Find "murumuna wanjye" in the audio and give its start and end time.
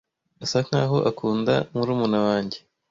1.73-2.57